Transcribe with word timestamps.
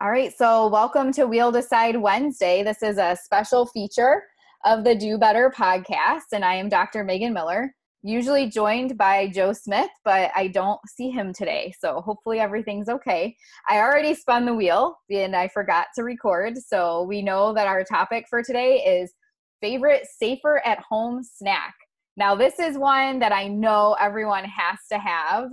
All 0.00 0.10
right, 0.10 0.32
so 0.36 0.68
welcome 0.68 1.12
to 1.12 1.26
Wheel 1.26 1.52
Decide 1.52 1.96
Wednesday. 1.96 2.64
This 2.64 2.82
is 2.82 2.96
a 2.96 3.16
special 3.22 3.66
feature 3.66 4.24
of 4.64 4.84
the 4.84 4.96
Do 4.96 5.18
Better 5.18 5.52
podcast, 5.54 6.32
and 6.32 6.44
I 6.44 6.54
am 6.54 6.70
Dr. 6.70 7.04
Megan 7.04 7.32
Miller, 7.32 7.72
usually 8.02 8.48
joined 8.48 8.96
by 8.96 9.28
Joe 9.28 9.52
Smith, 9.52 9.90
but 10.02 10.32
I 10.34 10.48
don't 10.48 10.80
see 10.88 11.10
him 11.10 11.32
today, 11.32 11.74
so 11.78 12.00
hopefully 12.00 12.40
everything's 12.40 12.88
okay. 12.88 13.36
I 13.68 13.78
already 13.78 14.14
spun 14.14 14.46
the 14.46 14.54
wheel 14.54 14.96
and 15.10 15.36
I 15.36 15.46
forgot 15.48 15.88
to 15.94 16.02
record, 16.02 16.56
so 16.58 17.02
we 17.02 17.22
know 17.22 17.52
that 17.52 17.68
our 17.68 17.84
topic 17.84 18.24
for 18.28 18.42
today 18.42 18.78
is 18.78 19.12
favorite 19.60 20.06
safer 20.18 20.62
at 20.66 20.80
home 20.80 21.22
snack. 21.22 21.74
Now, 22.16 22.34
this 22.34 22.58
is 22.58 22.76
one 22.78 23.18
that 23.20 23.32
I 23.32 23.46
know 23.46 23.94
everyone 24.00 24.44
has 24.44 24.78
to 24.90 24.98
have 24.98 25.50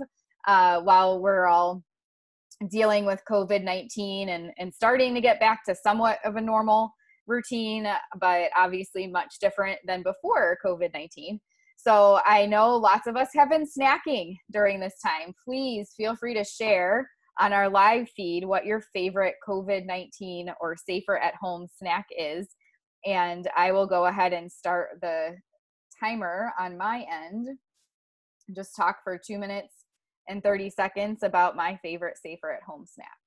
uh, 0.48 0.80
while 0.80 1.20
we're 1.20 1.46
all 1.46 1.84
dealing 2.68 3.06
with 3.06 3.22
COVID 3.28 3.64
19 3.64 4.28
and, 4.28 4.52
and 4.58 4.74
starting 4.74 5.14
to 5.14 5.20
get 5.20 5.40
back 5.40 5.64
to 5.64 5.74
somewhat 5.74 6.18
of 6.24 6.36
a 6.36 6.40
normal 6.40 6.92
routine, 7.26 7.86
but 8.20 8.50
obviously 8.56 9.06
much 9.06 9.36
different 9.40 9.78
than 9.86 10.02
before 10.02 10.58
COVID 10.64 10.92
19. 10.92 11.40
So 11.76 12.20
I 12.26 12.44
know 12.44 12.74
lots 12.76 13.06
of 13.06 13.16
us 13.16 13.28
have 13.34 13.48
been 13.48 13.64
snacking 13.64 14.36
during 14.52 14.80
this 14.80 14.98
time. 15.02 15.32
Please 15.42 15.94
feel 15.96 16.14
free 16.14 16.34
to 16.34 16.44
share 16.44 17.08
on 17.40 17.54
our 17.54 17.70
live 17.70 18.08
feed 18.14 18.44
what 18.44 18.66
your 18.66 18.82
favorite 18.92 19.36
COVID 19.48 19.86
19 19.86 20.52
or 20.60 20.76
safer 20.76 21.16
at 21.18 21.34
home 21.40 21.66
snack 21.74 22.06
is. 22.16 22.48
And 23.06 23.48
I 23.56 23.72
will 23.72 23.86
go 23.86 24.06
ahead 24.06 24.34
and 24.34 24.52
start 24.52 24.98
the 25.00 25.36
timer 25.98 26.52
on 26.58 26.76
my 26.76 27.06
end. 27.10 27.48
Just 28.54 28.76
talk 28.76 28.98
for 29.02 29.18
two 29.18 29.38
minutes 29.38 29.79
and 30.30 30.42
30 30.42 30.70
seconds 30.70 31.22
about 31.22 31.56
my 31.56 31.78
favorite 31.82 32.16
safer 32.16 32.52
at 32.52 32.62
home 32.62 32.86
snack. 32.86 33.18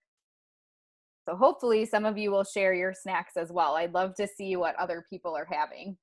So 1.27 1.35
hopefully 1.35 1.85
some 1.85 2.05
of 2.05 2.17
you 2.17 2.31
will 2.31 2.43
share 2.43 2.73
your 2.73 2.93
snacks 2.93 3.37
as 3.37 3.51
well. 3.51 3.75
I'd 3.75 3.93
love 3.93 4.15
to 4.15 4.27
see 4.27 4.55
what 4.55 4.75
other 4.75 5.05
people 5.09 5.35
are 5.35 5.47
having. 5.49 5.97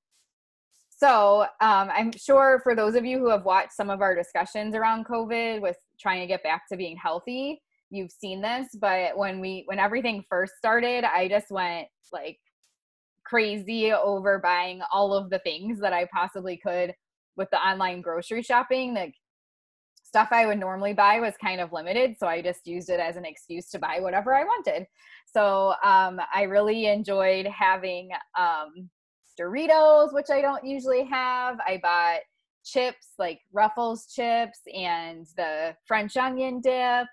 So 0.89 1.41
um, 1.61 1.89
I'm 1.91 2.11
sure 2.11 2.59
for 2.63 2.75
those 2.75 2.95
of 2.95 3.05
you 3.05 3.17
who 3.19 3.29
have 3.29 3.45
watched 3.45 3.73
some 3.73 3.89
of 3.89 4.01
our 4.01 4.15
discussions 4.15 4.75
around 4.75 5.07
COVID 5.07 5.61
with 5.61 5.77
trying 5.99 6.21
to 6.21 6.27
get 6.27 6.43
back 6.43 6.63
to 6.69 6.77
being 6.77 6.95
healthy, 6.95 7.61
you've 7.89 8.11
seen 8.11 8.41
this. 8.41 8.67
But 8.79 9.17
when 9.17 9.39
we 9.39 9.63
when 9.65 9.79
everything 9.79 10.23
first 10.29 10.53
started, 10.57 11.03
I 11.03 11.27
just 11.27 11.49
went 11.49 11.87
like 12.11 12.37
crazy 13.25 13.91
over 13.91 14.39
buying 14.39 14.81
all 14.91 15.13
of 15.13 15.29
the 15.29 15.39
things 15.39 15.79
that 15.79 15.93
I 15.93 16.07
possibly 16.13 16.57
could 16.57 16.93
with 17.35 17.49
the 17.51 17.57
online 17.57 18.01
grocery 18.01 18.43
shopping. 18.43 18.93
Like 18.93 19.15
stuff 20.11 20.27
I 20.31 20.45
would 20.45 20.59
normally 20.59 20.91
buy 20.91 21.21
was 21.21 21.35
kind 21.41 21.61
of 21.61 21.71
limited, 21.71 22.17
so 22.19 22.27
I 22.27 22.41
just 22.41 22.67
used 22.67 22.89
it 22.89 22.99
as 22.99 23.15
an 23.15 23.23
excuse 23.23 23.69
to 23.69 23.79
buy 23.79 24.01
whatever 24.01 24.35
I 24.35 24.43
wanted. 24.43 24.85
So 25.25 25.73
um, 25.85 26.19
I 26.33 26.43
really 26.43 26.87
enjoyed 26.87 27.47
having 27.47 28.09
um, 28.37 28.89
Doritos, 29.39 30.13
which 30.13 30.29
I 30.29 30.41
don't 30.41 30.65
usually 30.65 31.05
have. 31.05 31.59
I 31.65 31.79
bought 31.81 32.19
chips 32.65 33.13
like 33.17 33.39
Ruffles 33.53 34.07
chips 34.13 34.59
and 34.73 35.25
the 35.37 35.77
French 35.87 36.17
onion 36.17 36.59
dip, 36.59 37.07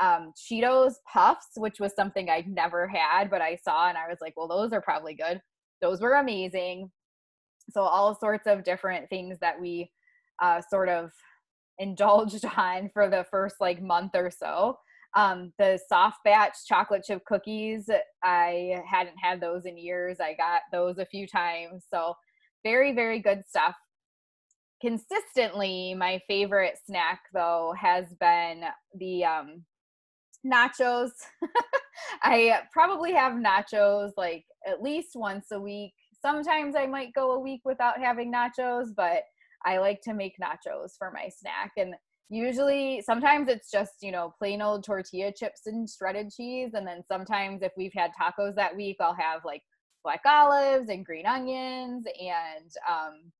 um, 0.00 0.32
Cheetos 0.36 0.94
puffs, 1.12 1.48
which 1.56 1.80
was 1.80 1.92
something 1.96 2.30
I'd 2.30 2.46
never 2.46 2.86
had, 2.86 3.30
but 3.30 3.42
I 3.42 3.56
saw 3.56 3.88
and 3.88 3.98
I 3.98 4.06
was 4.08 4.18
like, 4.20 4.34
well, 4.36 4.46
those 4.46 4.72
are 4.72 4.80
probably 4.80 5.14
good. 5.14 5.42
Those 5.82 6.00
were 6.00 6.14
amazing. 6.14 6.92
So 7.70 7.80
all 7.80 8.14
sorts 8.14 8.46
of 8.46 8.62
different 8.62 9.10
things 9.10 9.38
that 9.40 9.60
we 9.60 9.90
uh, 10.40 10.60
sort 10.70 10.88
of 10.88 11.10
indulged 11.78 12.44
on 12.56 12.90
for 12.92 13.08
the 13.08 13.24
first 13.30 13.56
like 13.60 13.82
month 13.82 14.12
or 14.14 14.30
so. 14.30 14.78
Um, 15.16 15.52
the 15.58 15.78
soft 15.88 16.18
batch 16.24 16.56
chocolate 16.66 17.04
chip 17.06 17.24
cookies, 17.24 17.88
I 18.24 18.82
hadn't 18.90 19.16
had 19.22 19.40
those 19.40 19.64
in 19.64 19.78
years. 19.78 20.18
I 20.20 20.34
got 20.34 20.62
those 20.72 20.98
a 20.98 21.06
few 21.06 21.28
times. 21.28 21.84
So, 21.88 22.14
very, 22.64 22.92
very 22.92 23.20
good 23.20 23.42
stuff. 23.48 23.76
Consistently, 24.80 25.94
my 25.94 26.20
favorite 26.26 26.78
snack 26.84 27.20
though 27.32 27.74
has 27.78 28.06
been 28.18 28.64
the 28.98 29.24
um, 29.24 29.64
nachos. 30.44 31.10
I 32.22 32.60
probably 32.72 33.12
have 33.12 33.34
nachos 33.34 34.10
like 34.16 34.44
at 34.66 34.82
least 34.82 35.10
once 35.14 35.46
a 35.52 35.60
week. 35.60 35.92
Sometimes 36.20 36.74
I 36.74 36.86
might 36.86 37.14
go 37.14 37.32
a 37.32 37.40
week 37.40 37.60
without 37.64 38.00
having 38.00 38.32
nachos, 38.32 38.88
but 38.96 39.22
I 39.64 39.78
like 39.78 40.00
to 40.02 40.14
make 40.14 40.34
nachos 40.42 40.92
for 40.98 41.10
my 41.10 41.28
snack. 41.28 41.72
And 41.76 41.94
usually, 42.28 43.02
sometimes 43.02 43.48
it's 43.48 43.70
just, 43.70 43.94
you 44.02 44.12
know, 44.12 44.34
plain 44.38 44.62
old 44.62 44.84
tortilla 44.84 45.32
chips 45.32 45.62
and 45.66 45.88
shredded 45.88 46.30
cheese. 46.30 46.70
And 46.74 46.86
then 46.86 47.02
sometimes, 47.10 47.62
if 47.62 47.72
we've 47.76 47.92
had 47.94 48.10
tacos 48.20 48.54
that 48.56 48.76
week, 48.76 48.96
I'll 49.00 49.14
have 49.14 49.44
like 49.44 49.62
black 50.02 50.22
olives 50.26 50.88
and 50.88 51.04
green 51.04 51.26
onions 51.26 52.04
and 52.20 52.70
um, 52.88 53.32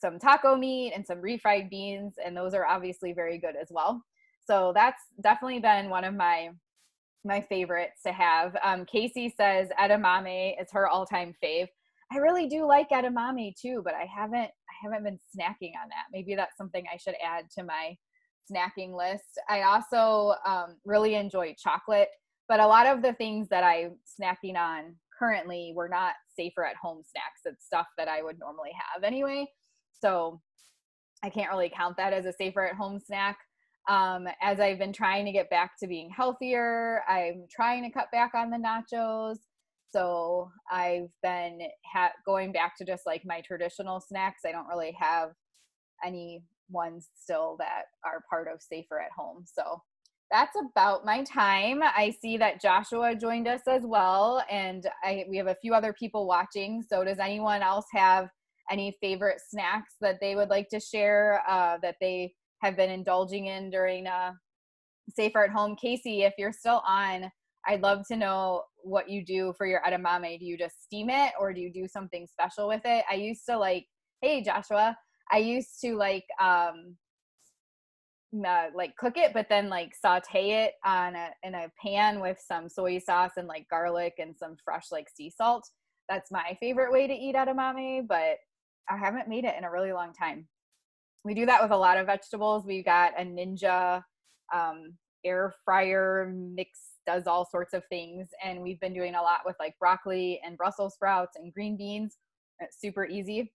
some 0.00 0.18
taco 0.18 0.56
meat 0.56 0.92
and 0.94 1.06
some 1.06 1.22
refried 1.22 1.70
beans. 1.70 2.14
And 2.24 2.36
those 2.36 2.54
are 2.54 2.66
obviously 2.66 3.12
very 3.12 3.38
good 3.38 3.56
as 3.60 3.68
well. 3.70 4.02
So 4.46 4.72
that's 4.74 5.02
definitely 5.22 5.60
been 5.60 5.88
one 5.88 6.04
of 6.04 6.14
my 6.14 6.50
my 7.24 7.40
favorites 7.48 8.02
to 8.04 8.12
have. 8.12 8.54
Um, 8.62 8.84
Casey 8.84 9.32
says 9.34 9.68
edamame 9.80 10.60
is 10.60 10.68
her 10.72 10.86
all-time 10.86 11.34
fave. 11.42 11.68
I 12.12 12.18
really 12.18 12.48
do 12.48 12.66
like 12.66 12.90
edamame 12.90 13.54
too, 13.58 13.80
but 13.82 13.94
I 13.94 14.06
haven't 14.14 14.50
I 14.74 14.86
haven't 14.86 15.04
been 15.04 15.18
snacking 15.36 15.72
on 15.82 15.88
that. 15.88 16.06
Maybe 16.12 16.34
that's 16.34 16.56
something 16.56 16.84
I 16.92 16.96
should 16.96 17.14
add 17.24 17.46
to 17.58 17.64
my 17.64 17.96
snacking 18.50 18.96
list. 18.96 19.40
I 19.48 19.62
also 19.62 20.34
um, 20.46 20.76
really 20.84 21.14
enjoy 21.14 21.54
chocolate, 21.58 22.08
but 22.48 22.60
a 22.60 22.66
lot 22.66 22.86
of 22.86 23.02
the 23.02 23.14
things 23.14 23.48
that 23.48 23.64
I'm 23.64 23.96
snacking 24.20 24.56
on 24.56 24.96
currently 25.18 25.72
were 25.74 25.88
not 25.88 26.14
safer 26.36 26.64
at 26.64 26.76
home 26.76 27.02
snacks. 27.04 27.42
It's 27.44 27.64
stuff 27.64 27.86
that 27.96 28.08
I 28.08 28.22
would 28.22 28.38
normally 28.38 28.72
have 28.92 29.04
anyway. 29.04 29.46
So 29.92 30.40
I 31.22 31.30
can't 31.30 31.50
really 31.50 31.72
count 31.74 31.96
that 31.96 32.12
as 32.12 32.26
a 32.26 32.32
safer 32.32 32.66
at 32.66 32.74
home 32.74 33.00
snack. 33.00 33.38
Um, 33.88 34.26
as 34.42 34.60
I've 34.60 34.78
been 34.78 34.92
trying 34.92 35.26
to 35.26 35.32
get 35.32 35.50
back 35.50 35.72
to 35.80 35.86
being 35.86 36.10
healthier, 36.10 37.02
I'm 37.08 37.46
trying 37.50 37.82
to 37.84 37.90
cut 37.90 38.10
back 38.12 38.32
on 38.34 38.50
the 38.50 38.56
nachos. 38.56 39.38
So 39.94 40.50
I've 40.72 41.08
been 41.22 41.60
ha- 41.92 42.12
going 42.26 42.50
back 42.50 42.76
to 42.78 42.84
just 42.84 43.06
like 43.06 43.22
my 43.24 43.40
traditional 43.42 44.00
snacks. 44.00 44.42
I 44.44 44.50
don't 44.50 44.66
really 44.66 44.96
have 44.98 45.30
any 46.04 46.42
ones 46.68 47.10
still 47.14 47.56
that 47.60 47.84
are 48.04 48.24
part 48.28 48.48
of 48.52 48.60
safer 48.60 49.00
at 49.00 49.12
home. 49.16 49.44
So 49.46 49.80
that's 50.32 50.56
about 50.58 51.04
my 51.04 51.22
time. 51.22 51.80
I 51.82 52.12
see 52.20 52.36
that 52.38 52.60
Joshua 52.60 53.14
joined 53.14 53.46
us 53.46 53.60
as 53.68 53.82
well, 53.84 54.42
and 54.50 54.84
I 55.04 55.26
we 55.28 55.36
have 55.36 55.46
a 55.46 55.56
few 55.62 55.74
other 55.74 55.92
people 55.92 56.26
watching. 56.26 56.82
So 56.82 57.04
does 57.04 57.18
anyone 57.20 57.62
else 57.62 57.86
have 57.92 58.28
any 58.68 58.96
favorite 59.00 59.40
snacks 59.48 59.94
that 60.00 60.18
they 60.20 60.34
would 60.34 60.48
like 60.48 60.68
to 60.70 60.80
share 60.80 61.42
uh, 61.48 61.76
that 61.82 61.96
they 62.00 62.34
have 62.62 62.76
been 62.76 62.90
indulging 62.90 63.46
in 63.46 63.70
during 63.70 64.08
uh, 64.08 64.32
safer 65.14 65.44
at 65.44 65.50
home? 65.50 65.76
Casey, 65.76 66.22
if 66.22 66.32
you're 66.36 66.52
still 66.52 66.82
on, 66.84 67.30
I'd 67.68 67.82
love 67.82 68.04
to 68.08 68.16
know 68.16 68.62
what 68.84 69.08
you 69.08 69.24
do 69.24 69.54
for 69.56 69.66
your 69.66 69.80
edamame. 69.86 70.38
Do 70.38 70.44
you 70.44 70.56
just 70.56 70.82
steam 70.82 71.10
it 71.10 71.32
or 71.40 71.52
do 71.52 71.60
you 71.60 71.72
do 71.72 71.88
something 71.88 72.26
special 72.30 72.68
with 72.68 72.82
it? 72.84 73.04
I 73.10 73.14
used 73.14 73.44
to 73.48 73.58
like, 73.58 73.86
hey 74.20 74.42
Joshua, 74.42 74.96
I 75.32 75.38
used 75.38 75.80
to 75.80 75.96
like 75.96 76.26
um 76.40 76.96
uh, 78.46 78.66
like 78.74 78.96
cook 78.96 79.16
it, 79.16 79.32
but 79.32 79.48
then 79.48 79.68
like 79.68 79.94
saute 79.94 80.50
it 80.50 80.72
on 80.84 81.14
a 81.14 81.30
in 81.42 81.54
a 81.54 81.70
pan 81.80 82.20
with 82.20 82.42
some 82.44 82.68
soy 82.68 82.98
sauce 82.98 83.32
and 83.36 83.46
like 83.46 83.68
garlic 83.68 84.14
and 84.18 84.36
some 84.36 84.56
fresh 84.64 84.86
like 84.90 85.08
sea 85.08 85.30
salt. 85.30 85.68
That's 86.08 86.30
my 86.30 86.56
favorite 86.60 86.92
way 86.92 87.06
to 87.06 87.14
eat 87.14 87.36
edamame, 87.36 88.06
but 88.06 88.36
I 88.90 88.96
haven't 88.98 89.28
made 89.28 89.44
it 89.44 89.54
in 89.56 89.64
a 89.64 89.70
really 89.70 89.92
long 89.92 90.12
time. 90.12 90.46
We 91.24 91.34
do 91.34 91.46
that 91.46 91.62
with 91.62 91.70
a 91.70 91.76
lot 91.76 91.96
of 91.96 92.06
vegetables. 92.06 92.66
We've 92.66 92.84
got 92.84 93.18
a 93.18 93.24
Ninja 93.24 94.02
um, 94.52 94.94
air 95.24 95.54
fryer 95.64 96.30
mix 96.34 96.80
does 97.06 97.26
all 97.26 97.46
sorts 97.48 97.74
of 97.74 97.82
things. 97.88 98.28
And 98.44 98.62
we've 98.62 98.80
been 98.80 98.94
doing 98.94 99.14
a 99.14 99.22
lot 99.22 99.40
with 99.44 99.56
like 99.58 99.78
broccoli 99.78 100.40
and 100.44 100.56
Brussels 100.56 100.94
sprouts 100.94 101.36
and 101.36 101.52
green 101.52 101.76
beans. 101.76 102.16
It's 102.60 102.80
super 102.80 103.06
easy. 103.06 103.52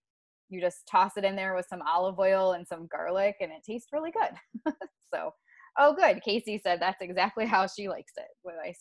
You 0.50 0.60
just 0.60 0.88
toss 0.90 1.18
it 1.18 1.24
in 1.24 1.36
there 1.36 1.56
with 1.56 1.68
some 1.70 1.82
olive 1.88 2.18
oil 2.20 2.54
and 2.54 2.68
some 2.68 2.88
garlic, 2.88 3.36
and 3.40 3.52
it 3.52 3.64
tastes 3.64 3.90
really 3.94 4.12
good. 4.12 4.74
so, 5.14 5.32
oh, 5.78 5.94
good. 5.94 6.24
Casey 6.24 6.60
said 6.62 6.82
that's 6.82 7.02
exactly 7.02 7.46
how 7.46 7.68
she 7.68 7.88
likes 7.88 8.14
it. 8.18 8.26
What 8.42 8.56
I 8.64 8.74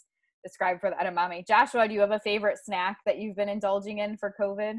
described 0.43 0.81
for 0.81 0.91
the 0.91 0.97
edamame. 0.97 1.47
Joshua, 1.47 1.87
do 1.87 1.94
you 1.94 2.00
have 2.00 2.11
a 2.11 2.20
favorite 2.20 2.59
snack 2.62 2.99
that 3.05 3.19
you've 3.19 3.37
been 3.37 3.50
indulging 3.50 3.99
in 3.99 4.17
for 4.17 4.35
COVID? 4.41 4.76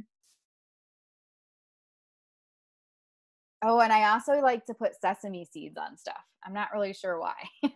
Oh, 3.63 3.81
and 3.81 3.91
I 3.91 4.09
also 4.09 4.33
like 4.41 4.65
to 4.65 4.74
put 4.74 5.00
sesame 5.00 5.45
seeds 5.45 5.77
on 5.77 5.97
stuff. 5.97 6.24
I'm 6.45 6.53
not 6.53 6.69
really 6.74 6.94
sure 6.94 7.19
why. 7.19 7.36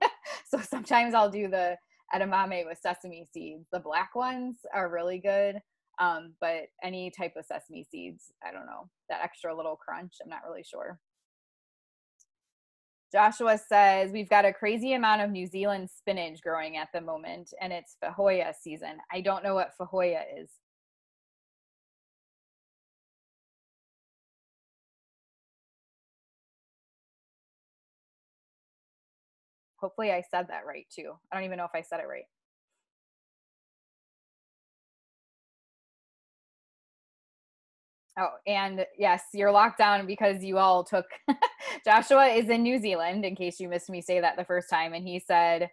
so 0.47 0.59
sometimes 0.61 1.13
I'll 1.13 1.29
do 1.29 1.49
the 1.49 1.75
edamame 2.13 2.65
with 2.65 2.79
sesame 2.79 3.27
seeds. 3.33 3.67
The 3.71 3.79
black 3.79 4.15
ones 4.15 4.57
are 4.73 4.89
really 4.89 5.19
good. 5.19 5.59
Um, 5.99 6.33
but 6.41 6.63
any 6.83 7.11
type 7.11 7.33
of 7.37 7.45
sesame 7.45 7.83
seeds, 7.83 8.31
I 8.43 8.51
don't 8.51 8.65
know, 8.65 8.89
that 9.09 9.21
extra 9.21 9.55
little 9.55 9.75
crunch, 9.75 10.15
I'm 10.23 10.29
not 10.29 10.41
really 10.47 10.63
sure. 10.63 10.99
Joshua 13.11 13.59
says 13.59 14.11
we've 14.11 14.29
got 14.29 14.43
a 14.43 14.51
crazy 14.51 14.93
amount 14.93 15.21
of 15.21 15.29
New 15.29 15.45
Zealand 15.45 15.89
spinach 15.95 16.41
growing 16.41 16.77
at 16.77 16.87
the 16.95 17.01
moment, 17.01 17.53
and 17.61 17.71
it's 17.71 17.95
Fahoya 18.03 18.53
season. 18.59 18.97
I 19.11 19.21
don't 19.21 19.43
know 19.43 19.53
what 19.53 19.73
Fahoya 19.79 20.21
is. 20.41 20.49
Hopefully, 29.83 30.13
I 30.13 30.23
said 30.31 30.47
that 30.47 30.65
right 30.65 30.85
too. 30.95 31.11
I 31.29 31.35
don't 31.35 31.43
even 31.43 31.57
know 31.57 31.65
if 31.65 31.75
I 31.75 31.81
said 31.81 31.99
it 31.99 32.07
right. 32.07 32.23
Oh, 38.17 38.29
and 38.47 38.85
yes, 38.97 39.23
you're 39.33 39.51
locked 39.51 39.79
down 39.79 40.07
because 40.07 40.41
you 40.41 40.57
all 40.57 40.85
took. 40.85 41.05
Joshua 41.85 42.27
is 42.27 42.47
in 42.49 42.63
New 42.63 42.79
Zealand, 42.79 43.25
in 43.25 43.35
case 43.35 43.59
you 43.59 43.67
missed 43.67 43.89
me 43.89 44.01
say 44.01 44.21
that 44.21 44.37
the 44.37 44.45
first 44.45 44.69
time, 44.69 44.93
and 44.93 45.05
he 45.05 45.19
said 45.19 45.69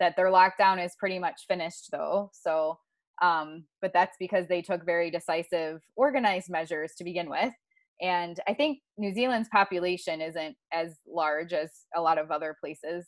that 0.00 0.16
their 0.16 0.26
lockdown 0.26 0.84
is 0.84 0.96
pretty 0.98 1.20
much 1.20 1.42
finished, 1.46 1.90
though. 1.92 2.30
So, 2.32 2.78
um, 3.22 3.66
but 3.80 3.92
that's 3.92 4.16
because 4.18 4.48
they 4.48 4.62
took 4.62 4.84
very 4.84 5.10
decisive, 5.10 5.82
organized 5.94 6.50
measures 6.50 6.94
to 6.98 7.04
begin 7.04 7.30
with. 7.30 7.52
And 8.00 8.40
I 8.48 8.54
think 8.54 8.80
New 8.98 9.14
Zealand's 9.14 9.50
population 9.50 10.20
isn't 10.20 10.56
as 10.72 10.96
large 11.06 11.52
as 11.52 11.70
a 11.94 12.00
lot 12.00 12.18
of 12.18 12.32
other 12.32 12.56
places, 12.58 13.06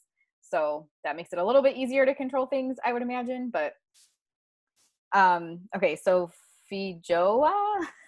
so 0.49 0.89
that 1.05 1.17
makes 1.17 1.33
it 1.33 1.39
a 1.39 1.45
little 1.45 1.63
bit 1.63 1.77
easier 1.77 2.05
to 2.07 2.15
control 2.15 2.47
things, 2.47 2.77
I 2.85 2.93
would 2.93 3.03
imagine. 3.03 3.51
But 3.53 3.73
um, 5.15 5.61
okay, 5.77 5.97
so 5.97 6.31
Fijoa. 6.71 7.53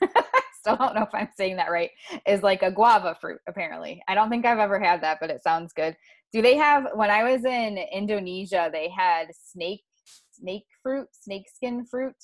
I 0.03 0.09
still 0.61 0.77
don't 0.77 0.95
know 0.95 1.03
if 1.03 1.15
I'm 1.15 1.29
saying 1.37 1.57
that 1.57 1.71
right, 1.71 1.91
is 2.27 2.43
like 2.43 2.63
a 2.63 2.71
guava 2.71 3.17
fruit, 3.21 3.41
apparently. 3.49 4.03
I 4.09 4.15
don't 4.15 4.31
think 4.31 4.45
I've 4.45 4.59
ever 4.59 4.81
had 4.81 5.03
that, 5.03 5.19
but 5.21 5.31
it 5.31 5.43
sounds 5.43 5.73
good. 5.73 5.97
Do 6.33 6.43
they 6.43 6.57
have, 6.57 6.89
when 6.95 7.11
I 7.11 7.31
was 7.31 7.45
in 7.45 7.79
Indonesia, 7.79 8.69
they 8.73 8.89
had 8.89 9.29
snake, 9.33 9.85
snake 10.33 10.67
fruit, 10.83 11.09
snake 11.13 11.47
skin 11.55 11.85
fruit, 11.85 12.17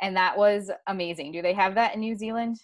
and 0.00 0.16
that 0.16 0.36
was 0.36 0.70
amazing. 0.86 1.32
Do 1.32 1.42
they 1.42 1.54
have 1.54 1.74
that 1.74 1.94
in 1.94 2.00
New 2.00 2.16
Zealand? 2.16 2.56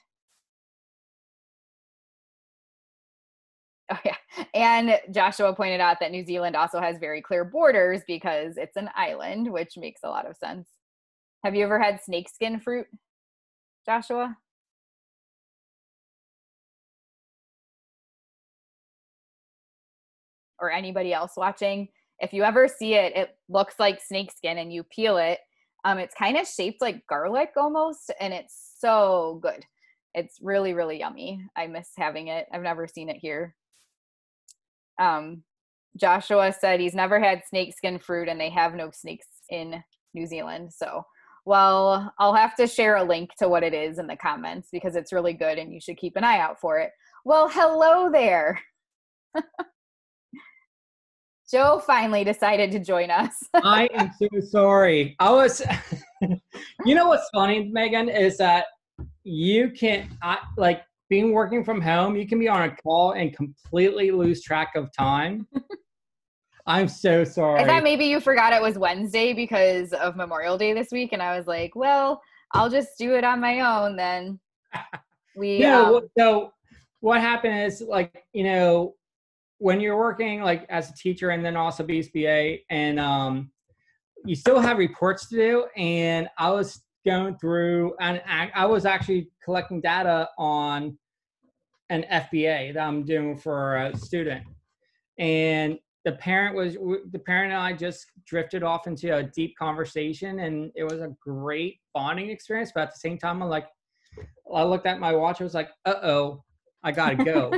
Oh, 3.92 3.98
yeah. 4.04 4.16
And 4.54 4.98
Joshua 5.14 5.54
pointed 5.54 5.80
out 5.80 5.98
that 6.00 6.10
New 6.10 6.24
Zealand 6.24 6.54
also 6.56 6.78
has 6.80 6.98
very 6.98 7.22
clear 7.22 7.44
borders 7.44 8.02
because 8.06 8.56
it's 8.58 8.76
an 8.76 8.90
island, 8.94 9.50
which 9.50 9.78
makes 9.78 10.00
a 10.04 10.08
lot 10.10 10.26
of 10.28 10.36
sense. 10.36 10.68
Have 11.44 11.54
you 11.54 11.64
ever 11.64 11.80
had 11.80 12.00
snakeskin 12.02 12.60
fruit, 12.60 12.86
Joshua? 13.86 14.36
or 20.60 20.70
anybody 20.70 21.12
else 21.12 21.32
watching, 21.36 21.88
if 22.20 22.32
you 22.32 22.42
ever 22.42 22.66
see 22.66 22.94
it, 22.94 23.16
it 23.16 23.36
looks 23.48 23.74
like 23.78 24.00
snakeskin 24.02 24.58
and 24.58 24.72
you 24.72 24.82
peel 24.82 25.16
it. 25.18 25.38
Um, 25.84 25.98
it's 25.98 26.14
kind 26.14 26.36
of 26.36 26.48
shaped 26.48 26.82
like 26.82 27.06
garlic 27.06 27.50
almost, 27.56 28.10
and 28.20 28.34
it's 28.34 28.74
so 28.80 29.38
good. 29.40 29.64
It's 30.14 30.38
really, 30.42 30.74
really 30.74 30.98
yummy. 30.98 31.40
I 31.56 31.68
miss 31.68 31.90
having 31.96 32.28
it. 32.28 32.46
I've 32.52 32.62
never 32.62 32.88
seen 32.88 33.08
it 33.08 33.16
here. 33.16 33.54
Um, 34.98 35.42
Joshua 35.96 36.52
said 36.52 36.80
he's 36.80 36.94
never 36.94 37.20
had 37.20 37.42
snakeskin 37.48 37.98
fruit 37.98 38.28
and 38.28 38.40
they 38.40 38.50
have 38.50 38.74
no 38.74 38.90
snakes 38.92 39.26
in 39.50 39.82
New 40.14 40.26
Zealand. 40.26 40.72
So, 40.72 41.02
well, 41.44 42.12
I'll 42.18 42.34
have 42.34 42.54
to 42.56 42.66
share 42.66 42.96
a 42.96 43.04
link 43.04 43.30
to 43.38 43.48
what 43.48 43.62
it 43.62 43.74
is 43.74 43.98
in 43.98 44.06
the 44.06 44.16
comments 44.16 44.68
because 44.70 44.96
it's 44.96 45.12
really 45.12 45.32
good 45.32 45.58
and 45.58 45.72
you 45.72 45.80
should 45.80 45.96
keep 45.96 46.16
an 46.16 46.24
eye 46.24 46.38
out 46.38 46.60
for 46.60 46.78
it. 46.78 46.90
Well, 47.24 47.48
hello 47.48 48.10
there. 48.10 48.60
Joe 51.50 51.82
finally 51.86 52.24
decided 52.24 52.70
to 52.72 52.78
join 52.78 53.10
us. 53.10 53.34
I 53.54 53.88
am 53.94 54.10
so 54.20 54.28
sorry. 54.40 55.16
I 55.18 55.30
was, 55.30 55.62
you 56.84 56.94
know 56.94 57.08
what's 57.08 57.28
funny, 57.34 57.70
Megan, 57.72 58.10
is 58.10 58.36
that 58.36 58.66
you 59.24 59.70
can, 59.70 60.10
I, 60.22 60.38
like, 60.58 60.82
being 61.08 61.32
working 61.32 61.64
from 61.64 61.80
home, 61.80 62.16
you 62.16 62.26
can 62.26 62.38
be 62.38 62.48
on 62.48 62.62
a 62.62 62.76
call 62.76 63.12
and 63.12 63.34
completely 63.34 64.10
lose 64.10 64.42
track 64.42 64.72
of 64.74 64.92
time. 64.92 65.46
I'm 66.66 66.88
so 66.88 67.24
sorry. 67.24 67.60
I 67.60 67.66
thought 67.66 67.82
maybe 67.82 68.04
you 68.04 68.20
forgot 68.20 68.52
it 68.52 68.60
was 68.60 68.78
Wednesday 68.78 69.32
because 69.32 69.94
of 69.94 70.16
Memorial 70.16 70.58
Day 70.58 70.74
this 70.74 70.90
week, 70.92 71.14
and 71.14 71.22
I 71.22 71.36
was 71.36 71.46
like, 71.46 71.74
well, 71.74 72.20
I'll 72.52 72.68
just 72.68 72.98
do 72.98 73.14
it 73.14 73.24
on 73.24 73.40
my 73.40 73.60
own 73.60 73.96
then. 73.96 74.38
We 75.36 75.58
yeah. 75.58 75.82
Um, 75.82 76.08
so 76.18 76.52
what 76.98 77.20
happened 77.20 77.60
is 77.60 77.80
like 77.80 78.24
you 78.32 78.42
know 78.42 78.96
when 79.58 79.80
you're 79.80 79.96
working 79.96 80.42
like 80.42 80.66
as 80.68 80.90
a 80.90 80.94
teacher 80.94 81.30
and 81.30 81.44
then 81.44 81.56
also 81.56 81.84
BCBA 81.84 82.62
and 82.70 82.98
um, 82.98 83.50
you 84.24 84.34
still 84.34 84.58
have 84.60 84.78
reports 84.78 85.28
to 85.28 85.36
do. 85.36 85.66
And 85.76 86.28
I 86.38 86.50
was 86.50 86.82
going 87.04 87.36
through 87.38 87.94
and 88.00 88.20
I 88.26 88.66
was 88.66 88.84
actually 88.84 89.30
collecting 89.44 89.80
data 89.80 90.28
on 90.38 90.98
an 91.90 92.04
FBA 92.12 92.74
that 92.74 92.80
I'm 92.80 93.04
doing 93.04 93.36
for 93.36 93.76
a 93.76 93.96
student. 93.96 94.44
And 95.18 95.78
the 96.04 96.12
parent 96.12 96.54
was 96.54 96.74
the 96.74 97.18
parent 97.18 97.52
and 97.52 97.60
I 97.60 97.72
just 97.72 98.06
drifted 98.26 98.62
off 98.62 98.86
into 98.86 99.16
a 99.16 99.22
deep 99.22 99.56
conversation 99.58 100.40
and 100.40 100.70
it 100.74 100.84
was 100.84 101.00
a 101.00 101.14
great 101.20 101.80
bonding 101.94 102.30
experience. 102.30 102.72
But 102.74 102.82
at 102.82 102.90
the 102.90 102.98
same 102.98 103.18
time, 103.18 103.42
I'm 103.42 103.48
like, 103.48 103.66
I 104.54 104.62
looked 104.64 104.86
at 104.86 105.00
my 105.00 105.14
watch. 105.14 105.40
I 105.40 105.44
was 105.44 105.54
like, 105.54 105.70
uh 105.84 105.94
oh, 106.02 106.44
I 106.82 106.92
gotta 106.92 107.16
go. 107.24 107.52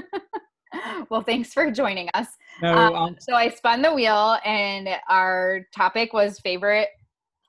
well, 1.10 1.22
thanks 1.22 1.52
for 1.52 1.70
joining 1.70 2.08
us. 2.14 2.28
No, 2.62 2.72
um, 2.72 2.94
um, 2.94 3.16
so 3.20 3.34
I 3.34 3.48
spun 3.50 3.82
the 3.82 3.92
wheel, 3.92 4.38
and 4.44 4.88
our 5.08 5.66
topic 5.74 6.12
was 6.12 6.40
favorite 6.40 6.88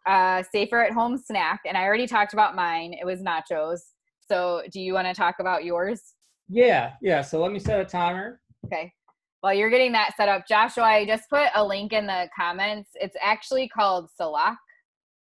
uh, 0.05 0.43
safer 0.51 0.83
at 0.83 0.93
home 0.93 1.17
snack, 1.17 1.61
and 1.65 1.77
I 1.77 1.83
already 1.83 2.07
talked 2.07 2.33
about 2.33 2.55
mine. 2.55 2.93
It 2.93 3.05
was 3.05 3.21
nachos. 3.21 3.79
So, 4.27 4.61
do 4.71 4.79
you 4.79 4.93
want 4.93 5.07
to 5.07 5.13
talk 5.13 5.35
about 5.39 5.63
yours? 5.63 6.01
Yeah, 6.47 6.93
yeah. 7.01 7.21
So 7.21 7.41
let 7.41 7.51
me 7.51 7.59
set 7.59 7.79
a 7.79 7.85
timer. 7.85 8.41
Okay. 8.65 8.93
While 9.41 9.53
you're 9.53 9.69
getting 9.69 9.91
that 9.93 10.15
set 10.15 10.29
up, 10.29 10.47
Joshua, 10.47 10.83
I 10.83 11.05
just 11.05 11.29
put 11.29 11.47
a 11.55 11.65
link 11.65 11.93
in 11.93 12.05
the 12.05 12.29
comments. 12.37 12.91
It's 12.95 13.15
actually 13.21 13.67
called 13.67 14.09
Salak 14.15 14.57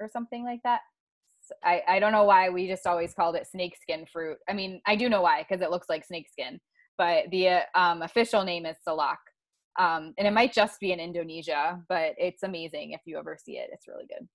or 0.01 0.09
something 0.13 0.45
like 0.45 0.61
that. 0.65 0.81
I, 1.65 1.83
I 1.87 1.99
don't 2.01 2.13
know 2.13 2.25
why 2.25 2.49
we 2.49 2.67
just 2.67 2.87
always 2.87 3.13
called 3.13 3.37
it 3.37 3.47
snakeskin 3.47 4.07
fruit. 4.13 4.39
I 4.49 4.53
mean, 4.53 4.81
I 4.87 4.97
do 4.97 5.09
know 5.09 5.23
why 5.23 5.45
because 5.49 5.63
it 5.63 5.71
looks 5.71 5.89
like 5.89 6.05
snakeskin 6.05 6.61
but 7.01 7.31
the 7.31 7.49
uh, 7.49 7.61
um, 7.75 8.03
official 8.03 8.45
name 8.45 8.67
is 8.67 8.77
Salak. 8.85 9.19
Um, 9.79 10.13
and 10.19 10.29
it 10.29 10.33
might 10.33 10.53
just 10.53 10.79
be 10.81 10.93
in 10.93 11.01
Indonesia, 11.01 11.83
but 11.89 12.13
it's 12.19 12.43
amazing 12.43 12.91
if 12.91 13.01
you 13.07 13.19
ever 13.19 13.39
see 13.43 13.53
it. 13.53 13.71
It's 13.73 13.89
really 13.89 14.05
good. 14.07 14.29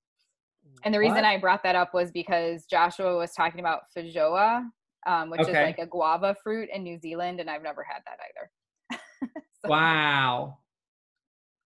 And 0.84 0.94
the 0.94 1.00
reason 1.00 1.18
what? 1.18 1.26
I 1.26 1.38
brought 1.38 1.64
that 1.64 1.76
up 1.76 1.94
was 1.94 2.12
because 2.12 2.66
Joshua 2.66 3.18
was 3.18 3.34
talking 3.34 3.60
about 3.60 3.84
feijoa, 3.96 4.66
um, 5.08 5.30
which 5.30 5.42
okay. 5.42 5.52
is 5.52 5.56
like 5.56 5.80
a 5.80 5.88
guava 5.88 6.36
fruit 6.44 6.70
in 6.74 6.84
New 6.84 6.98
Zealand, 7.00 7.40
and 7.40 7.50
I've 7.50 7.64
never 7.64 7.84
had 7.84 8.02
that 8.06 8.20
either. 8.30 9.32
so. 9.64 9.70
Wow. 9.70 10.60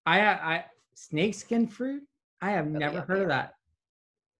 I, 0.06 0.20
I 0.20 0.64
snakeskin 0.94 1.66
fruit. 1.66 2.02
I 2.40 2.52
have 2.52 2.66
really 2.66 2.78
never 2.78 3.00
heard 3.02 3.22
of 3.22 3.28
that. 3.28 3.54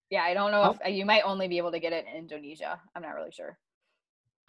Yeah, 0.09 0.23
I 0.23 0.35
don't 0.35 0.51
know 0.51 0.63
oh. 0.63 0.79
if 0.85 0.95
you 0.95 1.05
might 1.05 1.23
only 1.23 1.47
be 1.47 1.59
able 1.59 1.73
to 1.73 1.79
get 1.79 1.93
it 1.93 2.07
in 2.11 2.17
Indonesia. 2.17 2.81
I'm 2.97 3.03
not 3.03 3.15
really 3.15 3.31
sure 3.31 3.59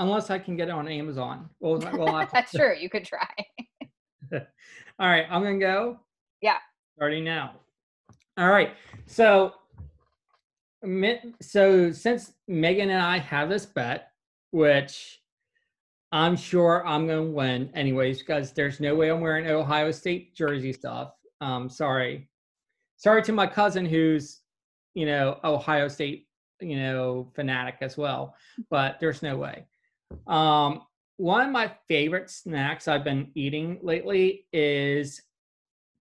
unless 0.02 0.32
I 0.32 0.40
can 0.40 0.58
get 0.58 0.68
it 0.68 0.72
on 0.72 0.88
Amazon. 0.88 1.50
Well, 1.60 1.78
well 1.94 2.28
that's 2.34 2.52
true. 2.52 2.76
You 2.78 2.90
could 2.90 3.06
try. 3.06 3.30
All 4.34 5.08
right, 5.08 5.26
I'm 5.30 5.44
gonna 5.44 5.60
go. 5.60 6.00
Yeah. 6.42 6.58
Starting 6.96 7.24
now. 7.24 7.54
All 8.38 8.50
right. 8.50 8.74
So, 9.06 9.54
so 11.42 11.92
since 11.92 12.34
Megan 12.48 12.90
and 12.90 13.02
I 13.02 13.18
have 13.20 13.50
this 13.50 13.66
bet, 13.66 14.12
which 14.52 15.22
I'm 16.12 16.36
sure 16.36 16.86
I'm 16.86 17.08
gonna 17.08 17.24
win 17.24 17.70
anyways, 17.74 18.20
because 18.20 18.52
there's 18.52 18.80
no 18.80 18.96
way 18.96 19.10
I'm 19.10 19.22
wearing 19.22 19.48
Ohio 19.48 19.92
State 19.92 20.36
jersey 20.36 20.74
stuff. 20.74 21.14
Um, 21.40 21.70
sorry, 21.70 22.30
sorry 22.98 23.24
to 23.24 23.32
my 23.32 23.48
cousin 23.48 23.86
who's, 23.86 24.42
you 24.94 25.06
know, 25.06 25.40
Ohio 25.44 25.88
State, 25.88 26.28
you 26.60 26.76
know, 26.76 27.32
fanatic 27.36 27.78
as 27.82 27.98
well, 27.98 28.36
but 28.70 29.00
there's 29.00 29.24
no 29.24 29.38
way. 29.38 29.66
Um, 30.28 30.82
one 31.18 31.46
of 31.46 31.52
my 31.52 31.72
favorite 31.88 32.30
snacks 32.30 32.88
I've 32.88 33.04
been 33.04 33.32
eating 33.36 33.80
lately 33.82 34.48
is 34.52 35.22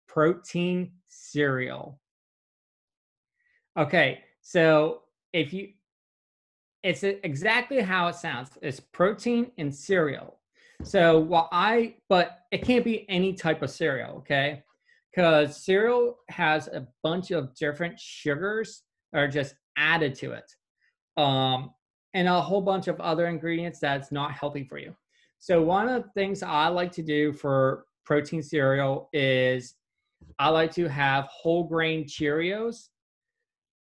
protein 0.09 0.93
cereal. 1.09 2.01
Okay, 3.79 4.25
so 4.41 5.03
if 5.33 5.53
you, 5.53 5.69
it's 6.83 7.03
exactly 7.03 7.81
how 7.81 8.09
it 8.09 8.15
sounds. 8.15 8.51
It's 8.63 8.81
protein 8.81 9.51
and 9.59 9.75
cereal. 9.75 10.39
So 10.83 11.21
while 11.21 11.49
I, 11.53 11.97
but 12.09 12.41
it 12.51 12.65
can't 12.65 12.85
be 12.85 13.09
any 13.09 13.35
type 13.35 13.63
of 13.63 13.71
cereal, 13.71 14.17
okay? 14.19 14.63
Because 15.11 15.63
cereal 15.63 16.17
has 16.31 16.69
a 16.69 16.87
bunch 17.03 17.33
of 17.33 17.55
different 17.55 17.99
sugars 17.99 18.83
that 19.13 19.21
are 19.21 19.29
just 19.29 19.55
added 19.77 20.15
to 20.17 20.33
it. 20.33 20.51
Um, 21.21 21.75
and 22.15 22.29
a 22.29 22.41
whole 22.41 22.63
bunch 22.63 22.89
of 22.89 22.99
other 23.01 23.27
ingredients 23.27 23.79
that's 23.79 24.11
not 24.11 24.33
healthy 24.33 24.65
for 24.65 24.79
you. 24.79 24.97
So 25.39 25.63
one 25.63 25.89
of 25.89 26.03
the 26.03 26.11
things 26.11 26.43
I 26.43 26.69
like 26.69 26.93
to 26.93 27.03
do 27.03 27.33
for 27.33 27.85
protein 28.05 28.43
cereal 28.43 29.09
is 29.13 29.75
I 30.39 30.49
like 30.49 30.73
to 30.73 30.89
have 30.89 31.27
whole 31.27 31.65
grain 31.65 32.05
Cheerios 32.05 32.89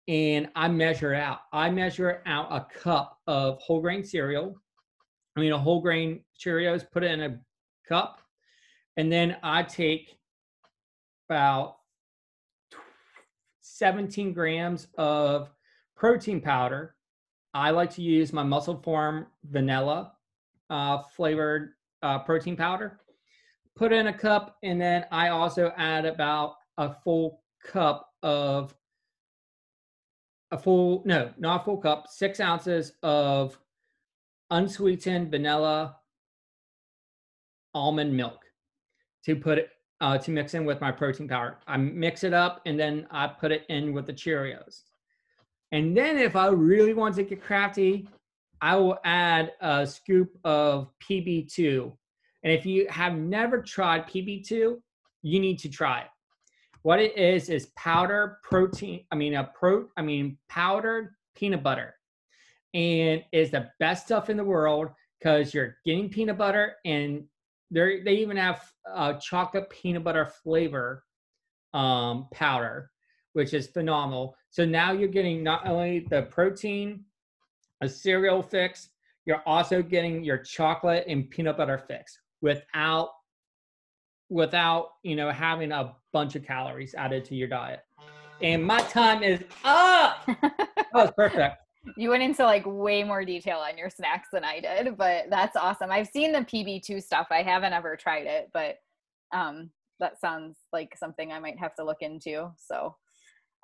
and 0.10 0.50
I 0.56 0.68
measure 0.68 1.14
out. 1.14 1.42
I 1.54 1.70
measure 1.70 2.24
out 2.26 2.48
a 2.50 2.66
cup 2.80 3.20
of 3.28 3.60
whole 3.60 3.80
grain 3.80 4.04
cereal. 4.04 4.60
I 5.38 5.40
mean, 5.40 5.52
a 5.52 5.58
whole 5.58 5.82
grain 5.82 6.22
Cheerios, 6.38 6.84
put 6.92 7.04
it 7.04 7.12
in 7.12 7.22
a 7.22 7.40
cup. 7.88 8.20
And 8.98 9.12
then 9.12 9.38
I 9.44 9.62
take 9.62 10.18
about 11.30 11.76
17 13.62 14.34
grams 14.34 14.88
of 14.98 15.52
protein 15.96 16.42
powder. 16.42 16.96
I 17.54 17.70
like 17.70 17.92
to 17.92 18.02
use 18.02 18.34
my 18.34 18.44
MusclePharm 18.44 19.28
vanilla 19.44 20.14
uh, 20.72 21.04
flavored 21.16 21.74
uh, 22.02 22.18
protein 22.20 22.56
powder. 22.56 23.00
Put 23.76 23.94
in 23.94 24.08
a 24.08 24.14
cup, 24.14 24.58
and 24.64 24.82
then 24.82 25.06
I 25.12 25.30
also 25.30 25.72
add 25.78 26.06
about 26.06 26.56
a 26.80 26.96
full 27.04 27.44
cup 27.64 28.10
of 28.24 28.74
a 30.52 30.58
full 30.58 31.04
no, 31.06 31.32
not 31.38 31.62
a 31.62 31.64
full 31.66 31.78
cup, 31.78 32.08
six 32.10 32.40
ounces 32.40 32.94
of 33.04 33.58
unsweetened 34.52 35.30
vanilla 35.30 35.98
almond 37.74 38.16
milk 38.16 38.44
to 39.26 39.36
put 39.36 39.60
it 39.60 39.70
uh, 40.02 40.18
to 40.18 40.32
mix 40.32 40.54
in 40.54 40.66
with 40.66 40.82
my 40.82 40.92
protein 40.92 41.28
powder. 41.28 41.58
I 41.68 41.78
mix 41.78 42.24
it 42.24 42.34
up 42.34 42.62
and 42.66 42.80
then 42.80 43.06
I 43.12 43.28
put 43.28 43.52
it 43.52 43.66
in 43.70 43.94
with 43.94 44.06
the 44.06 44.14
Cheerios. 44.14 44.84
And 45.72 45.96
then 45.96 46.18
if 46.18 46.36
I 46.36 46.48
really 46.48 46.94
want 46.94 47.16
to 47.16 47.24
get 47.24 47.44
crafty, 47.44 48.08
I 48.62 48.76
will 48.76 48.98
add 49.04 49.54
a 49.62 49.86
scoop 49.86 50.32
of 50.44 50.90
PB2. 51.04 51.92
And 52.44 52.54
if 52.54 52.66
you 52.66 52.88
have 52.90 53.14
never 53.16 53.62
tried 53.62 54.08
PB2, 54.08 54.78
you 55.22 55.40
need 55.40 55.60
to 55.60 55.70
try 55.70 56.02
it. 56.02 56.08
What 56.84 57.00
it 57.00 57.18
is 57.18 57.50
is 57.50 57.68
powder 57.76 58.40
protein, 58.44 59.06
I 59.12 59.16
mean 59.16 59.36
a 59.36 59.44
pro 59.54 59.88
I 59.98 60.02
mean 60.02 60.38
powdered 60.48 61.16
peanut 61.36 61.64
butter. 61.64 61.96
And 62.74 63.24
is 63.32 63.52
the 63.52 63.70
best 63.80 64.06
stuff 64.06 64.30
in 64.30 64.38
the 64.38 64.44
world 64.44 64.90
because 65.20 65.54
you're 65.54 65.78
getting 65.86 66.10
peanut 66.10 66.38
butter 66.38 66.76
and 66.86 67.24
they 67.72 68.02
they 68.02 68.16
even 68.16 68.38
have 68.38 68.72
uh, 68.92 69.14
chocolate 69.14 69.70
peanut 69.70 70.04
butter 70.04 70.26
flavor 70.26 71.04
um, 71.74 72.28
powder, 72.32 72.92
which 73.34 73.54
is 73.54 73.68
phenomenal. 73.68 74.36
So 74.50 74.66
now 74.66 74.92
you're 74.92 75.08
getting 75.08 75.44
not 75.44 75.68
only 75.68 76.08
the 76.10 76.24
protein, 76.24 77.06
a 77.82 77.90
cereal 77.90 78.42
fix, 78.42 78.90
you're 79.26 79.44
also 79.46 79.82
getting 79.82 80.24
your 80.24 80.38
chocolate 80.38 81.06
and 81.08 81.30
peanut 81.30 81.58
butter 81.58 81.78
fix 81.78 82.18
without 82.42 83.10
without 84.30 84.92
you 85.04 85.16
know 85.16 85.32
having 85.32 85.72
a 85.72 85.96
bunch 86.14 86.36
of 86.36 86.44
calories 86.46 86.96
added 86.96 87.26
to 87.26 87.36
your 87.36 87.48
diet. 87.48 87.82
And 88.42 88.64
my 88.64 88.80
time 88.82 89.22
is 89.22 89.44
up. 89.66 90.26
that 90.42 90.88
was 90.94 91.12
perfect 91.16 91.58
you 91.96 92.10
went 92.10 92.24
into 92.24 92.44
like 92.44 92.64
way 92.66 93.04
more 93.04 93.24
detail 93.24 93.58
on 93.60 93.78
your 93.78 93.90
snacks 93.90 94.30
than 94.32 94.44
I 94.44 94.60
did, 94.60 94.98
but 94.98 95.26
that's 95.30 95.56
awesome. 95.56 95.92
I've 95.92 96.08
seen 96.08 96.32
the 96.32 96.40
PB2 96.40 97.02
stuff. 97.02 97.28
I 97.32 97.42
haven't 97.42 97.74
ever 97.74 97.96
tried 97.96 98.26
it, 98.28 98.50
but 98.54 98.76
um 99.34 99.70
that 100.00 100.20
sounds 100.20 100.58
like 100.72 100.96
something 100.98 101.32
I 101.32 101.40
might 101.40 101.60
have 101.60 101.76
to 101.76 101.86
look 101.86 102.02
into. 102.02 102.52
So 102.58 102.96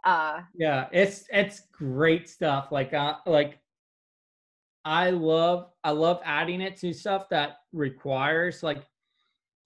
uh 0.05 0.41
yeah, 0.55 0.87
it's 0.91 1.25
it's 1.31 1.63
great 1.71 2.29
stuff. 2.29 2.71
Like 2.71 2.93
uh 2.93 3.15
like 3.25 3.59
I 4.83 5.09
love 5.09 5.71
I 5.83 5.91
love 5.91 6.21
adding 6.23 6.61
it 6.61 6.77
to 6.77 6.93
stuff 6.93 7.27
that 7.29 7.57
requires 7.73 8.63
like 8.63 8.85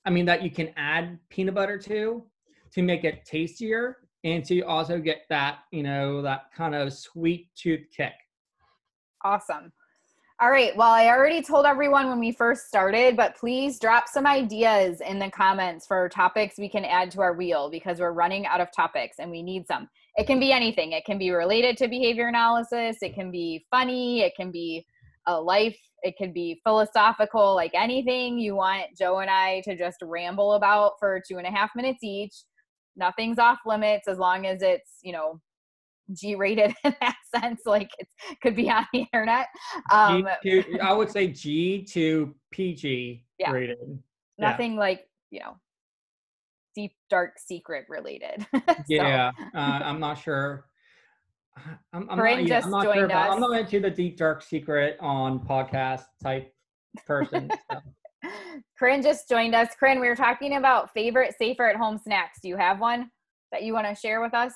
I 0.10 0.12
mean 0.12 0.26
that 0.26 0.42
you 0.42 0.50
can 0.50 0.74
add 0.76 1.20
peanut 1.30 1.54
butter 1.54 1.78
to 1.78 2.24
to 2.72 2.82
make 2.82 3.04
it 3.04 3.26
tastier 3.26 3.98
and 4.24 4.44
to 4.46 4.62
also 4.62 4.98
get 4.98 5.22
that, 5.30 5.60
you 5.72 5.84
know, 5.84 6.24
that 6.24 6.52
kind 6.52 6.74
of 6.74 6.94
sweet 6.94 7.50
tooth 7.56 7.86
kick. 7.96 8.14
Awesome. 9.24 9.72
All 10.42 10.50
right. 10.50 10.76
Well, 10.76 10.90
I 10.90 11.10
already 11.10 11.44
told 11.44 11.68
everyone 11.68 12.10
when 12.10 12.20
we 12.20 12.32
first 12.32 12.68
started, 12.70 13.16
but 13.18 13.36
please 13.36 13.78
drop 13.78 14.08
some 14.08 14.26
ideas 14.26 15.00
in 15.02 15.20
the 15.20 15.30
comments 15.30 15.86
for 15.86 16.10
topics 16.10 16.58
we 16.58 16.70
can 16.70 16.86
add 16.86 17.12
to 17.12 17.22
our 17.22 17.34
wheel 17.34 17.70
because 17.70 18.00
we're 18.00 18.12
running 18.12 18.48
out 18.48 18.62
of 18.62 18.72
topics 18.72 19.18
and 19.20 19.30
we 19.30 19.44
need 19.44 19.68
some. 19.68 19.88
It 20.16 20.26
can 20.26 20.40
be 20.40 20.52
anything. 20.52 20.94
It 20.94 21.06
can 21.06 21.20
be 21.20 21.30
related 21.30 21.78
to 21.78 21.88
behavior 21.88 22.30
analysis. 22.30 22.98
It 23.04 23.14
can 23.14 23.30
be 23.30 23.64
funny. 23.70 24.22
It 24.22 24.34
can 24.36 24.50
be 24.50 24.88
a 25.28 25.40
life. 25.40 25.78
It 26.02 26.16
can 26.18 26.32
be 26.32 26.62
philosophical, 26.64 27.56
like 27.56 27.72
anything 27.74 28.40
you 28.40 28.56
want 28.56 28.86
Joe 28.98 29.20
and 29.20 29.30
I 29.30 29.62
to 29.66 29.78
just 29.78 29.98
ramble 30.02 30.54
about 30.54 30.94
for 31.00 31.22
two 31.28 31.38
and 31.38 31.48
a 31.48 31.52
half 31.52 31.72
minutes 31.76 32.00
each. 32.04 32.34
Nothing's 32.96 33.40
off 33.40 33.60
limits 33.66 34.08
as 34.08 34.18
long 34.18 34.46
as 34.46 34.62
it's, 34.62 35.00
you 35.02 35.14
know, 35.14 35.40
G 36.14 36.36
rated 36.36 36.74
in 36.84 36.96
that 37.02 37.16
sense, 37.36 37.62
like 37.66 37.90
it 38.00 38.08
could 38.42 38.56
be 38.56 38.70
on 38.70 38.86
the 38.94 39.06
internet. 39.14 39.48
Um, 39.92 40.28
I 40.82 40.94
would 40.94 41.12
say 41.12 41.28
G 41.28 41.84
to 41.92 42.34
PG 42.52 43.24
yeah. 43.38 43.52
rated. 43.52 43.78
Nothing 44.38 44.74
yeah. 44.74 44.80
like, 44.80 45.06
you 45.32 45.40
know, 45.42 45.58
deep, 46.76 46.94
dark 47.10 47.34
secret 47.38 47.86
related. 47.90 48.46
so. 48.54 48.74
Yeah, 48.88 49.32
uh, 49.54 49.80
I'm 49.84 50.00
not 50.00 50.16
sure. 50.16 50.66
I'm, 51.94 52.10
I'm 52.10 52.18
not, 52.18 52.46
yeah, 52.46 52.62
I'm 52.64 52.72
not 52.72 52.84
sure 52.84 53.06
about, 53.06 53.32
I'm 53.32 53.40
not 53.40 53.60
into 53.60 53.80
the 53.80 53.90
deep, 53.90 54.18
dark 54.18 54.42
secret 54.42 54.98
on 55.00 55.40
podcast 55.40 56.04
type 56.22 56.54
person. 57.06 57.50
so. 57.72 57.80
Corinne 58.78 59.02
just 59.02 59.30
joined 59.30 59.56
us. 59.56 59.70
Corinne, 59.80 60.00
we 60.00 60.08
were 60.08 60.16
talking 60.16 60.58
about 60.58 60.94
favorite 60.94 61.36
safer 61.38 61.68
at 61.68 61.76
home 61.76 61.98
snacks. 61.98 62.40
Do 62.42 62.48
you 62.48 62.58
have 62.58 62.80
one 62.80 63.10
that 63.52 63.64
you 63.64 63.74
want 63.74 63.88
to 63.88 63.96
share 63.96 64.22
with 64.22 64.34
us? 64.34 64.54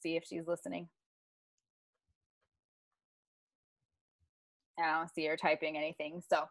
see 0.00 0.16
if 0.16 0.24
she's 0.24 0.46
listening. 0.46 0.88
I 4.78 4.98
don't 4.98 5.12
see 5.12 5.26
her 5.26 5.36
typing 5.36 5.76
anything. 5.76 6.22
So, 6.28 6.44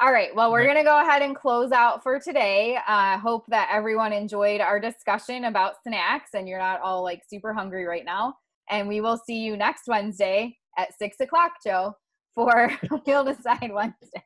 all 0.00 0.12
right. 0.12 0.34
Well, 0.34 0.50
we're 0.50 0.64
going 0.64 0.76
to 0.76 0.82
go 0.82 1.00
ahead 1.00 1.22
and 1.22 1.36
close 1.36 1.70
out 1.70 2.02
for 2.02 2.18
today. 2.18 2.76
I 2.86 3.14
uh, 3.14 3.18
hope 3.18 3.44
that 3.48 3.68
everyone 3.70 4.12
enjoyed 4.12 4.60
our 4.60 4.80
discussion 4.80 5.44
about 5.44 5.74
snacks 5.86 6.30
and 6.34 6.48
you're 6.48 6.58
not 6.58 6.80
all 6.80 7.02
like 7.02 7.22
super 7.28 7.52
hungry 7.52 7.84
right 7.84 8.04
now. 8.04 8.34
And 8.70 8.88
we 8.88 9.00
will 9.00 9.16
see 9.16 9.38
you 9.38 9.56
next 9.56 9.82
Wednesday 9.86 10.56
at 10.78 10.96
six 10.98 11.20
o'clock, 11.20 11.52
Joe, 11.64 11.94
for 12.34 12.72
Wheel 13.06 13.24
Decide 13.24 13.70
Wednesday. 13.72 14.22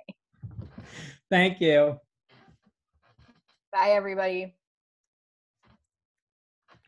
Thank 1.30 1.60
you. 1.60 1.98
Bye, 3.72 3.90
everybody. 3.90 4.54